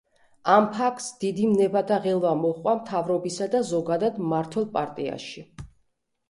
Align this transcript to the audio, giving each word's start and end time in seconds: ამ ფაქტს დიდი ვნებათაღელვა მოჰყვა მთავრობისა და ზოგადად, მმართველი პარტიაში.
ამ 0.51 0.67
ფაქტს 0.77 1.09
დიდი 1.23 1.43
ვნებათაღელვა 1.49 2.31
მოჰყვა 2.39 2.73
მთავრობისა 2.79 3.49
და 3.57 3.61
ზოგადად, 3.73 4.19
მმართველი 4.25 4.73
პარტიაში. 4.79 5.47